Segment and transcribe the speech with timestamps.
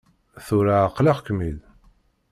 [0.45, 1.59] Tura ɛeqleɣ-kem-id.